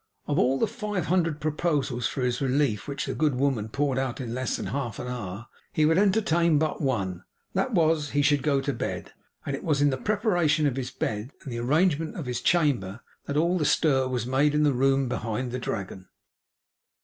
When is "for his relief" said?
2.07-2.87